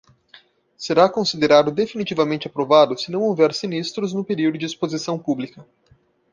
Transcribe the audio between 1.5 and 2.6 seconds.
definitivamente